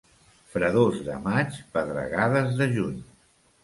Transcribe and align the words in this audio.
Fredors 0.53 1.03
de 1.11 1.19
maig, 1.27 1.61
pedregades 1.79 2.61
de 2.65 2.73
juny. 2.77 3.01